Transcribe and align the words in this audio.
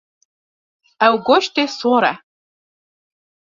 Ew 1.07 1.13
goştê 1.27 1.65
sor 1.79 2.03
e. 2.11 2.13